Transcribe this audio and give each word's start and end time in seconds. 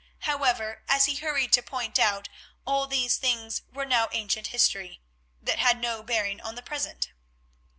However, 0.21 0.81
as 0.89 1.05
he 1.05 1.13
hurried 1.13 1.53
to 1.53 1.61
point 1.61 1.99
out, 1.99 2.27
all 2.65 2.87
these 2.87 3.17
things 3.17 3.61
were 3.71 3.85
now 3.85 4.09
ancient 4.13 4.47
history 4.47 4.99
that 5.43 5.59
had 5.59 5.79
no 5.79 6.01
bearing 6.01 6.41
on 6.41 6.55
the 6.55 6.63
present. 6.63 7.11